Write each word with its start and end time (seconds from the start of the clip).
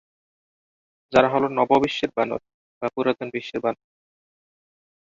যারা 1.13 1.27
হল 1.33 1.43
নব 1.57 1.71
বিশ্বের 1.83 2.11
বানর 2.17 2.41
আর 2.81 2.89
পুরাতন 2.95 3.27
বিশ্বের 3.33 3.59
বানর। 3.63 3.83